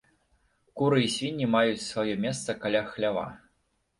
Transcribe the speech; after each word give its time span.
Куры 0.79 1.01
і 1.01 1.09
свінні 1.15 1.49
маюць 1.57 1.85
сваё 1.89 2.15
месца 2.25 2.57
каля 2.63 2.81
хлява. 2.95 3.27